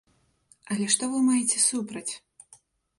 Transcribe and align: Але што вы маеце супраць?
Але 0.77 0.87
што 0.95 1.03
вы 1.13 1.21
маеце 1.29 1.59
супраць? 1.69 2.09